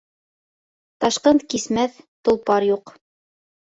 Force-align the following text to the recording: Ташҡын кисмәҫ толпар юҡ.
Ташҡын 1.05 1.43
кисмәҫ 1.55 2.03
толпар 2.27 2.71
юҡ. 2.75 2.99